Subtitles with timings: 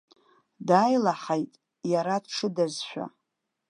[0.67, 1.51] Дааилаҳаит,
[1.91, 3.05] иара дҽыдазшәа.